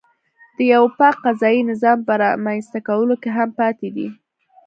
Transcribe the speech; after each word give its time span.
د 0.55 0.57
یوه 0.73 0.89
پاک 0.97 1.15
قضایي 1.25 1.61
نظام 1.71 1.97
په 2.07 2.13
رامنځته 2.21 2.79
کولو 2.87 3.15
کې 3.21 3.29
هم 3.37 3.49
پاتې 3.59 3.87
دی. 3.95 4.07